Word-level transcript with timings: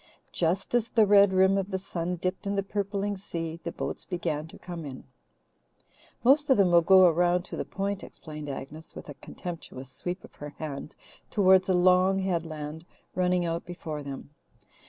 Just 0.31 0.73
as 0.73 0.89
the 0.89 1.05
red 1.05 1.31
rim 1.31 1.59
of 1.59 1.69
the 1.69 1.77
sun 1.77 2.15
dipped 2.15 2.47
in 2.47 2.55
the 2.55 2.63
purpling 2.63 3.17
sea, 3.17 3.59
the 3.63 3.71
boats 3.71 4.03
began 4.03 4.47
to 4.47 4.57
come 4.57 4.83
in. 4.83 5.03
"Most 6.23 6.49
of 6.49 6.57
them 6.57 6.71
will 6.71 6.81
go 6.81 7.05
around 7.05 7.43
to 7.45 7.55
the 7.55 7.65
Point," 7.65 8.01
explained 8.03 8.49
Agnes, 8.49 8.95
with 8.95 9.09
a 9.09 9.13
contemptuous 9.21 9.91
sweep 9.91 10.23
of 10.23 10.33
her 10.33 10.55
hand 10.57 10.95
towards 11.29 11.69
a 11.69 11.75
long 11.75 12.17
headland 12.17 12.83
running 13.13 13.45
out 13.45 13.63
before 13.63 14.01
them. 14.01 14.31